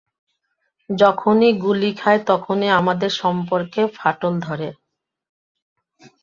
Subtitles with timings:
[0.89, 4.69] যখন গুলি খাই, তখনই আমাদের সম্পর্কে ফাটল ধরে।